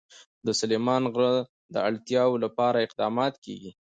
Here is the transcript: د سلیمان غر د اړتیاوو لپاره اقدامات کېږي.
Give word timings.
د 0.45 0.47
سلیمان 0.59 1.03
غر 1.13 1.33
د 1.73 1.75
اړتیاوو 1.89 2.41
لپاره 2.45 2.83
اقدامات 2.87 3.33
کېږي. 3.45 3.71